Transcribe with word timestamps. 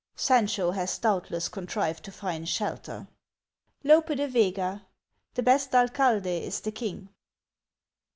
Sancho 0.15 0.71
has 0.71 0.97
doubtless 0.97 1.47
contrived 1.47 2.03
to 2.05 2.11
find 2.11 2.49
shelter. 2.49 3.07
Lur 3.83 4.03
E 4.09 4.15
DE 4.15 4.27
VEGA: 4.27 4.83
The 5.35 5.43
Best 5.43 5.75
Alcalde 5.75 6.37
is 6.43 6.59
the. 6.61 6.71
King. 6.71 7.09